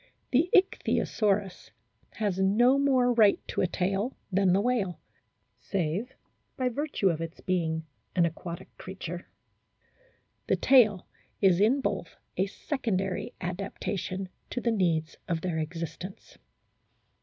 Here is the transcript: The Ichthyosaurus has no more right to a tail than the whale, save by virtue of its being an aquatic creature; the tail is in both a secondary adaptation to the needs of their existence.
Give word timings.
The 0.31 0.49
Ichthyosaurus 0.55 1.69
has 2.13 2.39
no 2.39 2.79
more 2.79 3.13
right 3.13 3.39
to 3.49 3.61
a 3.61 3.67
tail 3.67 4.17
than 4.31 4.51
the 4.51 4.59
whale, 4.59 4.99
save 5.59 6.15
by 6.57 6.69
virtue 6.69 7.09
of 7.09 7.21
its 7.21 7.39
being 7.39 7.85
an 8.15 8.25
aquatic 8.25 8.75
creature; 8.79 9.27
the 10.47 10.55
tail 10.55 11.05
is 11.39 11.59
in 11.61 11.81
both 11.81 12.15
a 12.35 12.47
secondary 12.47 13.35
adaptation 13.41 14.29
to 14.49 14.59
the 14.59 14.71
needs 14.71 15.17
of 15.27 15.41
their 15.41 15.59
existence. 15.59 16.39